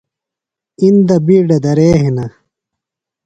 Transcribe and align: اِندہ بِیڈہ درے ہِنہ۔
اِندہ 0.81 1.17
بِیڈہ 1.25 1.57
درے 1.63 1.89
ہِنہ۔ 2.01 2.25